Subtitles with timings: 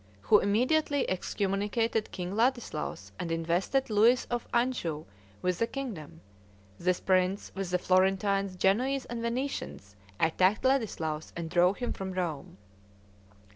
[0.21, 5.05] who immediately excommunicated King Ladislaus, and invested Louis of Anjou
[5.43, 6.21] with the kingdom;
[6.79, 12.57] this prince, with the Florentines, Genoese, and Venetians, attacked Ladislaus and drove him from Rome.